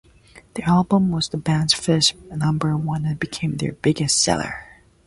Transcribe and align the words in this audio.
The 0.55 0.63
album 0.63 1.11
was 1.11 1.29
the 1.29 1.37
band's 1.37 1.73
first 1.75 2.15
number 2.25 2.75
one, 2.75 3.05
and 3.05 3.19
became 3.19 3.57
their 3.57 3.73
biggest 3.73 4.19
seller. 4.19 4.65